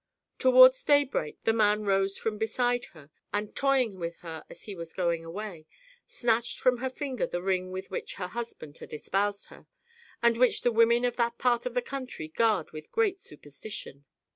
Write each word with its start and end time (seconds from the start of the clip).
Towards 0.39 0.83
daybreak 0.83 1.43
the 1.43 1.53
man 1.53 1.83
rose 1.85 2.17
from 2.17 2.39
beside 2.39 2.85
her, 2.95 3.11
and 3.31 3.55
toying 3.55 3.99
with 3.99 4.17
her 4.21 4.43
as 4.49 4.63
he 4.63 4.73
was 4.73 4.93
going 4.93 5.23
away, 5.23 5.67
snatched 6.07 6.59
from 6.59 6.79
her 6.79 6.89
finger 6.89 7.27
the 7.27 7.39
ring 7.43 7.69
with 7.69 7.91
which 7.91 8.15
her 8.15 8.29
husband 8.29 8.79
had 8.79 8.93
espoused 8.93 9.49
her, 9.49 9.67
and 10.19 10.37
which 10.37 10.61
the 10.63 10.71
women 10.71 11.05
of 11.05 11.17
that 11.17 11.37
part 11.37 11.67
of 11.67 11.75
the 11.75 11.83
country 11.83 12.27
guard 12.27 12.71
with 12.71 12.91
great 12.91 13.19
superstition. 13.19 14.05